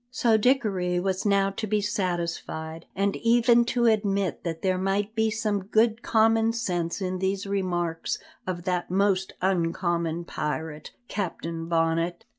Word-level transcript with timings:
So 0.09 0.35
Dickory 0.35 0.99
was 0.99 1.27
now 1.27 1.51
to 1.51 1.67
be 1.67 1.79
satisfied, 1.79 2.87
and 2.95 3.15
even 3.17 3.65
to 3.65 3.85
admit 3.85 4.43
that 4.43 4.63
there 4.63 4.79
might 4.79 5.13
be 5.13 5.29
some 5.29 5.65
good 5.65 6.01
common 6.01 6.53
sense 6.53 7.01
in 7.01 7.19
these 7.19 7.45
remarks 7.45 8.17
of 8.47 8.63
that 8.63 8.89
most 8.89 9.33
uncommon 9.43 10.25
pirate, 10.25 10.89
Captain 11.07 11.67
Bonnet. 11.67 12.25